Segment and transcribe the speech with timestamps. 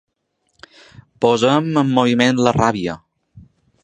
[1.25, 2.97] Posem en moviment la ràbia.